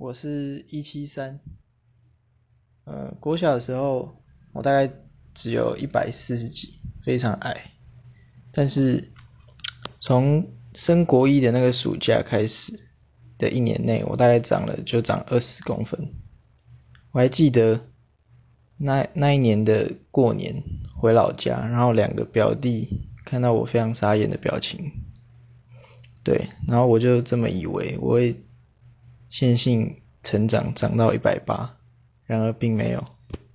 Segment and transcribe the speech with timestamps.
[0.00, 1.38] 我是一七三，
[2.84, 4.16] 呃，国小的时候
[4.50, 4.90] 我大概
[5.34, 7.54] 只有一百四十几，非常矮。
[8.50, 9.12] 但是
[9.98, 10.42] 从
[10.74, 12.72] 升国一的那个暑假开始
[13.36, 16.00] 的一年内，我大概长了就长二十公分。
[17.12, 17.78] 我还记得
[18.78, 20.62] 那那一年的过年
[20.96, 24.92] 回老家，然后两个表弟看到我非常傻眼的表情，
[26.24, 28.34] 对，然后我就这么以为我会。
[29.30, 31.76] 线性成长涨到一百八，
[32.26, 33.02] 然而并没有。